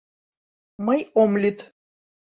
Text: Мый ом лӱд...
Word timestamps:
Мый 0.85 0.99
ом 1.21 1.31
лӱд... 1.41 1.57